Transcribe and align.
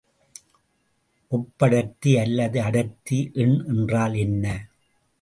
ஒப்படர்த்தி 1.31 2.17
அல்லது 2.17 2.61
அடர்த்தி 2.61 3.31
எண் 3.33 3.57
என்றால் 3.67 4.13
என்ன? 4.13 4.69